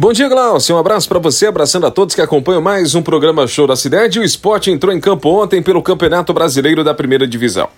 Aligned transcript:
Bom 0.00 0.14
dia, 0.14 0.30
Glaucio. 0.30 0.74
Um 0.74 0.78
abraço 0.78 1.06
para 1.06 1.18
você, 1.18 1.46
abraçando 1.46 1.84
a 1.84 1.90
todos 1.90 2.14
que 2.14 2.22
acompanham 2.22 2.62
mais 2.62 2.94
um 2.94 3.02
programa 3.02 3.46
Show 3.46 3.66
da 3.66 3.76
Cidade. 3.76 4.18
O 4.18 4.24
esporte 4.24 4.70
entrou 4.70 4.94
em 4.94 4.98
campo 4.98 5.28
ontem 5.28 5.60
pelo 5.60 5.82
Campeonato 5.82 6.32
Brasileiro 6.32 6.82
da 6.82 6.94
Primeira 6.94 7.28
Divisão. 7.28 7.68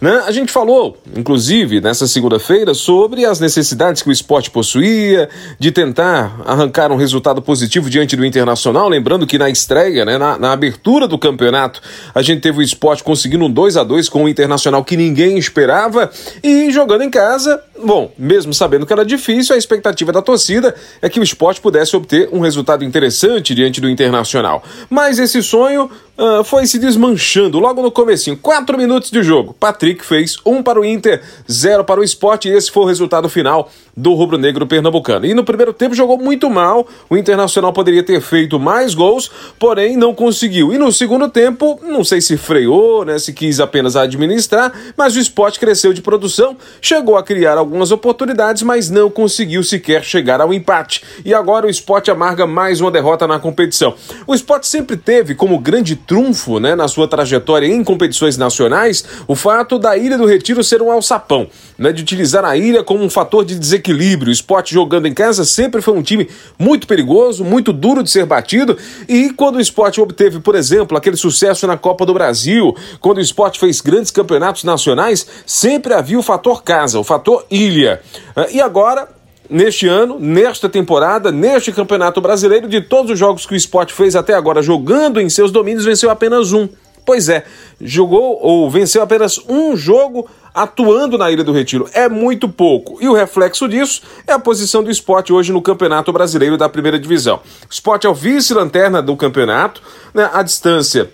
Né? 0.00 0.22
A 0.24 0.30
gente 0.30 0.52
falou, 0.52 0.96
inclusive, 1.16 1.80
nessa 1.80 2.06
segunda-feira, 2.06 2.74
sobre 2.74 3.24
as 3.24 3.40
necessidades 3.40 4.02
que 4.02 4.08
o 4.08 4.12
esporte 4.12 4.52
possuía, 4.52 5.28
de 5.58 5.72
tentar 5.72 6.40
arrancar 6.46 6.92
um 6.92 6.96
resultado 6.96 7.42
positivo 7.42 7.90
diante 7.90 8.14
do 8.14 8.24
Internacional. 8.24 8.88
Lembrando 8.88 9.26
que 9.26 9.36
na 9.36 9.50
estreia, 9.50 10.04
né, 10.04 10.16
na, 10.16 10.38
na 10.38 10.52
abertura 10.52 11.08
do 11.08 11.18
campeonato, 11.18 11.82
a 12.14 12.22
gente 12.22 12.40
teve 12.40 12.58
o 12.58 12.62
esporte 12.62 13.02
conseguindo 13.02 13.46
um 13.46 13.50
2 13.50 13.76
a 13.76 13.82
2 13.82 14.08
com 14.08 14.22
o 14.22 14.28
Internacional 14.28 14.84
que 14.84 14.96
ninguém 14.96 15.38
esperava 15.38 16.08
e 16.40 16.70
jogando 16.70 17.02
em 17.02 17.10
casa. 17.10 17.60
Bom, 17.84 18.12
mesmo 18.16 18.54
sabendo 18.54 18.86
que 18.86 18.92
era 18.92 19.04
difícil, 19.04 19.56
a 19.56 19.58
expectativa 19.58 20.12
da 20.12 20.22
torcida 20.22 20.72
é 21.02 21.08
que 21.08 21.18
o 21.18 21.22
esporte 21.34 21.60
pudesse 21.60 21.96
obter 21.96 22.28
um 22.32 22.40
resultado 22.40 22.84
interessante 22.84 23.54
diante 23.54 23.80
do 23.80 23.90
Internacional. 23.90 24.62
Mas 24.88 25.18
esse 25.18 25.42
sonho 25.42 25.90
uh, 26.18 26.44
foi 26.44 26.66
se 26.66 26.78
desmanchando 26.78 27.58
logo 27.58 27.82
no 27.82 27.90
comecinho. 27.90 28.36
Quatro 28.36 28.76
minutos 28.76 29.10
de 29.10 29.22
jogo. 29.22 29.54
Patrick 29.58 30.04
fez 30.04 30.36
um 30.44 30.62
para 30.62 30.80
o 30.80 30.84
Inter, 30.84 31.22
zero 31.50 31.84
para 31.84 32.00
o 32.00 32.04
esporte, 32.04 32.48
e 32.48 32.52
esse 32.52 32.70
foi 32.70 32.84
o 32.84 32.86
resultado 32.86 33.28
final 33.28 33.70
do 33.96 34.14
rubro-negro 34.14 34.66
pernambucano. 34.66 35.26
E 35.26 35.34
no 35.34 35.44
primeiro 35.44 35.72
tempo 35.72 35.94
jogou 35.94 36.18
muito 36.18 36.50
mal. 36.50 36.86
O 37.08 37.16
Internacional 37.16 37.72
poderia 37.72 38.02
ter 38.02 38.20
feito 38.20 38.58
mais 38.58 38.94
gols, 38.94 39.30
porém 39.58 39.96
não 39.96 40.14
conseguiu. 40.14 40.72
E 40.72 40.78
no 40.78 40.92
segundo 40.92 41.28
tempo, 41.28 41.78
não 41.82 42.02
sei 42.02 42.20
se 42.20 42.36
freou, 42.36 43.04
né, 43.04 43.18
se 43.18 43.32
quis 43.32 43.60
apenas 43.60 43.96
administrar, 43.96 44.72
mas 44.96 45.14
o 45.14 45.20
esporte 45.20 45.60
cresceu 45.60 45.92
de 45.92 46.02
produção, 46.02 46.56
chegou 46.80 47.16
a 47.16 47.22
criar 47.22 47.56
algumas 47.56 47.90
oportunidades, 47.90 48.62
mas 48.62 48.90
não 48.90 49.10
conseguiu 49.10 49.62
sequer 49.62 50.02
chegar 50.02 50.40
ao 50.40 50.52
empate. 50.52 51.02
E 51.24 51.32
agora 51.32 51.66
o 51.66 51.70
esporte 51.70 52.10
amarga 52.10 52.46
mais 52.46 52.80
uma 52.80 52.90
derrota 52.90 53.26
na 53.26 53.38
competição. 53.38 53.94
O 54.26 54.34
esporte 54.34 54.66
sempre 54.66 54.96
teve 54.96 55.34
como 55.34 55.58
grande 55.58 55.96
trunfo 56.06 56.58
né, 56.58 56.74
na 56.74 56.88
sua 56.88 57.08
trajetória 57.08 57.66
em 57.66 57.82
competições 57.82 58.36
nacionais 58.36 59.04
o 59.26 59.34
fato 59.34 59.78
da 59.78 59.96
Ilha 59.96 60.18
do 60.18 60.26
Retiro 60.26 60.62
ser 60.62 60.82
um 60.82 60.90
alçapão, 60.90 61.46
né, 61.78 61.92
de 61.92 62.02
utilizar 62.02 62.44
a 62.44 62.56
ilha 62.56 62.82
como 62.82 63.02
um 63.02 63.10
fator 63.10 63.44
de 63.44 63.58
desequilíbrio. 63.58 64.28
O 64.30 64.32
esporte 64.32 64.74
jogando 64.74 65.06
em 65.06 65.14
casa 65.14 65.44
sempre 65.44 65.80
foi 65.80 65.94
um 65.94 66.02
time 66.02 66.28
muito 66.58 66.86
perigoso, 66.86 67.44
muito 67.44 67.72
duro 67.72 68.02
de 68.02 68.10
ser 68.10 68.26
batido. 68.26 68.76
E 69.08 69.30
quando 69.30 69.56
o 69.56 69.60
esporte 69.60 70.00
obteve, 70.00 70.40
por 70.40 70.54
exemplo, 70.54 70.96
aquele 70.96 71.16
sucesso 71.16 71.66
na 71.66 71.76
Copa 71.76 72.04
do 72.06 72.14
Brasil, 72.14 72.74
quando 73.00 73.18
o 73.18 73.20
esporte 73.22 73.58
fez 73.58 73.80
grandes 73.80 74.10
campeonatos 74.10 74.64
nacionais, 74.64 75.26
sempre 75.46 75.94
havia 75.94 76.18
o 76.18 76.22
fator 76.22 76.62
casa, 76.62 76.98
o 76.98 77.04
fator 77.04 77.44
ilha. 77.50 78.00
Ah, 78.34 78.46
e 78.50 78.60
agora 78.60 79.08
neste 79.48 79.86
ano, 79.86 80.18
nesta 80.18 80.68
temporada, 80.68 81.30
neste 81.30 81.72
Campeonato 81.72 82.20
Brasileiro, 82.20 82.68
de 82.68 82.80
todos 82.80 83.12
os 83.12 83.18
jogos 83.18 83.46
que 83.46 83.54
o 83.54 83.56
esporte 83.56 83.92
fez 83.92 84.16
até 84.16 84.34
agora 84.34 84.62
jogando 84.62 85.20
em 85.20 85.28
seus 85.28 85.50
domínios, 85.50 85.84
venceu 85.84 86.10
apenas 86.10 86.52
um. 86.52 86.68
Pois 87.06 87.28
é, 87.28 87.44
jogou 87.80 88.38
ou 88.40 88.70
venceu 88.70 89.02
apenas 89.02 89.38
um 89.46 89.76
jogo 89.76 90.26
atuando 90.54 91.18
na 91.18 91.30
Ilha 91.30 91.44
do 91.44 91.52
Retiro. 91.52 91.86
É 91.92 92.08
muito 92.08 92.48
pouco. 92.48 92.96
E 93.00 93.08
o 93.08 93.12
reflexo 93.12 93.68
disso 93.68 94.02
é 94.26 94.32
a 94.32 94.38
posição 94.38 94.82
do 94.82 94.90
esporte 94.90 95.32
hoje 95.32 95.52
no 95.52 95.60
Campeonato 95.60 96.12
Brasileiro 96.12 96.56
da 96.56 96.68
Primeira 96.68 96.98
Divisão. 96.98 97.40
O 97.68 97.72
esporte 97.72 98.06
é 98.06 98.10
o 98.10 98.14
vice-lanterna 98.14 99.02
do 99.02 99.16
campeonato, 99.16 99.82
né? 100.14 100.30
a 100.32 100.42
distância 100.42 101.10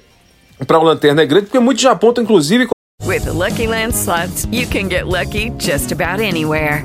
para 0.66 0.78
o 0.78 0.82
lanterna 0.82 1.22
é 1.22 1.26
grande, 1.26 1.46
porque 1.46 1.58
muitos 1.58 1.82
já 1.82 1.92
apontam, 1.92 2.22
inclusive. 2.22 2.68
With 3.04 3.24
the 3.24 3.32
Lucky 3.32 3.66
Land 3.66 3.94
slots, 3.94 4.46
you 4.52 4.66
can 4.68 4.88
get 4.88 5.06
lucky 5.06 5.50
just 5.58 5.90
about 5.90 6.22
anywhere. 6.22 6.84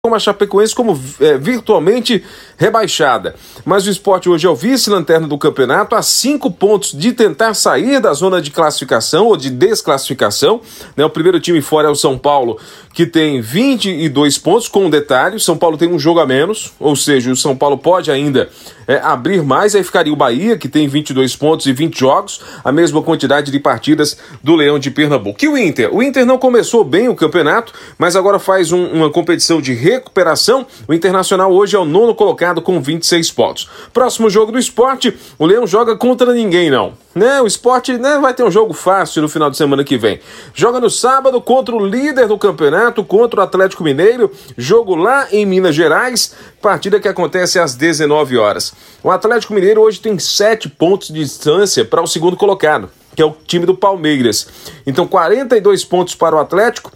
Como 0.00 0.14
a 0.14 0.18
Chapecoense 0.20 0.76
como 0.76 0.96
é, 1.18 1.36
virtualmente 1.36 2.22
rebaixada. 2.56 3.34
Mas 3.64 3.84
o 3.84 3.90
esporte 3.90 4.28
hoje 4.28 4.46
é 4.46 4.48
o 4.48 4.54
vice-lanterna 4.54 5.26
do 5.26 5.36
campeonato, 5.36 5.96
a 5.96 6.02
cinco 6.02 6.52
pontos 6.52 6.92
de 6.92 7.12
tentar 7.12 7.52
sair 7.54 8.00
da 8.00 8.12
zona 8.12 8.40
de 8.40 8.52
classificação 8.52 9.26
ou 9.26 9.36
de 9.36 9.50
desclassificação. 9.50 10.60
Né? 10.96 11.04
O 11.04 11.10
primeiro 11.10 11.40
time 11.40 11.60
fora 11.60 11.88
é 11.88 11.90
o 11.90 11.96
São 11.96 12.16
Paulo, 12.16 12.60
que 12.94 13.06
tem 13.06 13.40
22 13.40 14.38
pontos, 14.38 14.68
com 14.68 14.86
um 14.86 14.90
detalhe: 14.90 15.40
São 15.40 15.58
Paulo 15.58 15.76
tem 15.76 15.92
um 15.92 15.98
jogo 15.98 16.20
a 16.20 16.26
menos, 16.26 16.72
ou 16.78 16.94
seja, 16.94 17.32
o 17.32 17.36
São 17.36 17.56
Paulo 17.56 17.76
pode 17.76 18.08
ainda 18.08 18.48
é, 18.86 18.98
abrir 18.98 19.42
mais, 19.42 19.74
aí 19.74 19.82
ficaria 19.82 20.12
o 20.12 20.16
Bahia, 20.16 20.56
que 20.56 20.68
tem 20.68 20.86
22 20.86 21.34
pontos 21.34 21.66
e 21.66 21.72
20 21.72 21.98
jogos, 21.98 22.40
a 22.64 22.70
mesma 22.70 23.02
quantidade 23.02 23.50
de 23.50 23.58
partidas 23.58 24.16
do 24.44 24.54
Leão 24.54 24.78
de 24.78 24.92
Pernambuco. 24.92 25.44
E 25.44 25.48
o 25.48 25.58
Inter? 25.58 25.92
O 25.92 26.02
Inter 26.02 26.24
não 26.24 26.38
começou 26.38 26.84
bem 26.84 27.08
o 27.08 27.16
campeonato, 27.16 27.72
mas 27.98 28.14
agora 28.14 28.38
faz 28.38 28.70
um, 28.70 28.86
uma 28.86 29.10
competição 29.10 29.60
de 29.60 29.74
recuperação. 29.98 30.66
O 30.86 30.94
Internacional 30.94 31.52
hoje 31.52 31.76
é 31.76 31.78
o 31.78 31.84
nono 31.84 32.14
colocado 32.14 32.62
com 32.62 32.80
26 32.80 33.30
pontos. 33.32 33.68
Próximo 33.92 34.30
jogo 34.30 34.52
do 34.52 34.58
esporte, 34.58 35.16
o 35.38 35.44
Leão 35.44 35.66
joga 35.66 35.96
contra 35.96 36.32
ninguém, 36.32 36.70
não. 36.70 36.94
Né? 37.14 37.40
O 37.42 37.46
esporte 37.46 37.98
né, 37.98 38.18
vai 38.18 38.32
ter 38.32 38.44
um 38.44 38.50
jogo 38.50 38.72
fácil 38.72 39.22
no 39.22 39.28
final 39.28 39.50
de 39.50 39.56
semana 39.56 39.82
que 39.82 39.98
vem. 39.98 40.20
Joga 40.54 40.80
no 40.80 40.88
sábado 40.88 41.40
contra 41.40 41.74
o 41.74 41.84
líder 41.84 42.28
do 42.28 42.38
campeonato, 42.38 43.04
contra 43.04 43.40
o 43.40 43.42
Atlético 43.42 43.82
Mineiro. 43.82 44.30
Jogo 44.56 44.94
lá 44.94 45.26
em 45.32 45.44
Minas 45.44 45.74
Gerais, 45.74 46.34
partida 46.62 47.00
que 47.00 47.08
acontece 47.08 47.58
às 47.58 47.74
19 47.74 48.38
horas. 48.38 48.72
O 49.02 49.10
Atlético 49.10 49.52
Mineiro 49.52 49.80
hoje 49.80 50.00
tem 50.00 50.18
7 50.18 50.68
pontos 50.68 51.08
de 51.08 51.20
distância 51.20 51.84
para 51.84 52.02
o 52.02 52.06
segundo 52.06 52.36
colocado, 52.36 52.88
que 53.16 53.22
é 53.22 53.24
o 53.24 53.36
time 53.46 53.66
do 53.66 53.74
Palmeiras. 53.74 54.46
Então, 54.86 55.06
42 55.06 55.84
pontos 55.84 56.14
para 56.14 56.36
o 56.36 56.38
Atlético. 56.38 56.92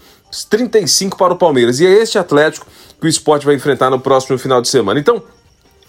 35 0.49 1.19
para 1.19 1.35
o 1.35 1.37
Palmeiras. 1.37 1.79
E 1.81 1.87
é 1.87 1.91
este 1.91 2.19
Atlético 2.19 2.67
que 3.03 3.07
o 3.07 3.09
esporte 3.09 3.45
vai 3.45 3.57
enfrentar 3.57 3.91
no 3.91 3.99
próximo 3.99 4.39
final 4.39 4.63
de 4.63 4.69
semana. 4.69 5.01
Então, 5.01 5.21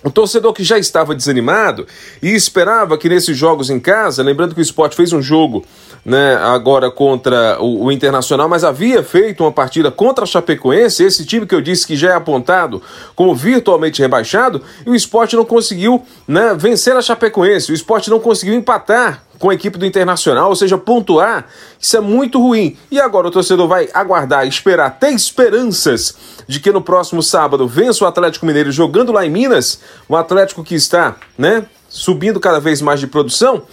o 0.04 0.10
torcedor 0.10 0.52
que 0.52 0.64
já 0.64 0.80
estava 0.80 1.14
desanimado 1.14 1.86
e 2.22 2.32
esperava 2.32 2.98
que 2.98 3.08
nesses 3.08 3.38
jogos 3.38 3.70
em 3.70 3.80
casa, 3.80 4.24
lembrando 4.24 4.56
que 4.56 4.60
o 4.60 4.64
esporte 4.64 4.96
fez 4.96 5.14
um 5.14 5.22
jogo 5.22 5.64
né, 6.04 6.36
agora 6.38 6.90
contra 6.90 7.62
o, 7.62 7.86
o, 7.86 7.92
Internacional, 7.92 8.50
mas 8.50 8.64
havia 8.64 9.04
feito 9.04 9.44
uma 9.44 9.52
partida 9.52 9.92
contra 9.92 10.24
a 10.24 10.28
Chapecoense, 10.28 11.04
esse 11.04 11.24
time 11.24 11.46
que 11.46 11.54
eu 11.54 11.62
disse 11.62 11.86
que 11.86 11.96
já 11.96 12.10
é 12.10 12.16
apontado 12.16 12.82
como 13.16 13.36
virtualmente 13.36 14.02
rebaixado, 14.02 14.60
e 14.88 14.90
o 14.90 14.96
esporte 14.96 15.36
não 15.36 15.46
conseguiu 15.46 16.04
né, 16.28 16.56
vencer 16.58 16.96
a 16.96 17.02
Chapecoense, 17.02 17.72
o 17.72 17.76
esporte 17.76 18.10
não 18.10 18.20
conseguiu 18.20 18.56
empatar 18.56 19.24
com 19.44 19.50
a 19.50 19.54
equipe 19.54 19.78
do 19.78 19.86
Internacional, 19.86 20.48
ou 20.48 20.56
seja, 20.56 20.78
pontuar, 20.78 21.48
isso 21.78 21.98
é 21.98 22.00
muito 22.00 22.42
ruim. 22.42 22.78
E 22.90 22.98
agora 22.98 23.28
o 23.28 23.30
torcedor 23.30 23.68
vai 23.68 23.90
aguardar, 23.94 24.48
esperar, 24.48 24.98
ter 24.98 25.10
esperanças 25.10 26.16
de 26.48 26.62
que 26.62 26.72
no 26.72 26.82
próximo 26.82 27.22
sábado 27.22 27.68
vença 27.68 28.06
o 28.06 28.08
Atlético 28.08 28.46
Mineiro 28.46 28.72
jogando 28.72 29.12
lá 29.12 29.26
em 29.26 29.30
Minas, 29.30 29.82
o 30.08 30.16
Atlético 30.16 30.64
que 30.64 30.76
está, 30.76 31.18
né, 31.38 31.66
subindo 31.90 32.40
cada 32.40 32.62
vez 32.62 32.82
mais 32.82 33.02
de 33.02 33.08
produção. 33.08 33.64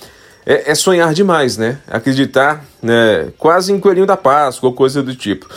É, 0.45 0.73
é 0.73 0.75
sonhar 0.75 1.15
demais, 1.15 1.57
né? 1.57 1.79
Acreditar, 1.87 2.65
né? 2.83 3.29
Quase 3.39 3.73
em 3.73 3.79
coelhinho 3.79 4.07
da 4.07 4.17
Páscoa 4.17 4.71
ou 4.71 4.75
coisa 4.75 5.05
do 5.05 5.15
tipo. 5.15 5.49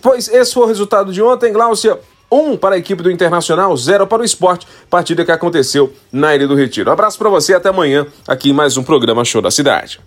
Pois 0.00 0.28
esse 0.28 0.54
foi 0.54 0.62
o 0.62 0.66
resultado 0.66 1.12
de 1.12 1.20
ontem, 1.20 1.52
Gláucia. 1.52 1.98
1 2.30 2.36
um 2.36 2.56
para 2.56 2.74
a 2.74 2.78
equipe 2.78 3.02
do 3.02 3.10
Internacional, 3.10 3.76
0 3.76 4.06
para 4.06 4.22
o 4.22 4.24
esporte, 4.24 4.66
partida 4.90 5.24
que 5.24 5.32
aconteceu 5.32 5.92
na 6.12 6.34
Ilha 6.34 6.48
do 6.48 6.54
Retiro. 6.54 6.90
Abraço 6.90 7.18
para 7.18 7.28
você 7.28 7.54
até 7.54 7.68
amanhã, 7.68 8.06
aqui 8.26 8.50
em 8.50 8.52
mais 8.52 8.76
um 8.76 8.82
programa 8.82 9.24
Show 9.24 9.42
da 9.42 9.50
Cidade. 9.50 10.00